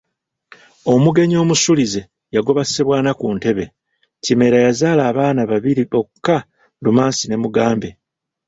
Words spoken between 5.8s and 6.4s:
bokka